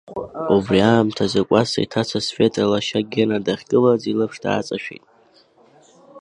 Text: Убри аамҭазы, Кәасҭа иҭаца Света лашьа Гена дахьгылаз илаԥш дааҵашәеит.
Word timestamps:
Убри 0.55 0.79
аамҭазы, 0.89 1.41
Кәасҭа 1.47 1.79
иҭаца 1.85 2.19
Света 2.27 2.69
лашьа 2.71 3.01
Гена 3.11 3.37
дахьгылаз 3.45 4.01
илаԥш 4.11 4.37
дааҵашәеит. 4.43 5.05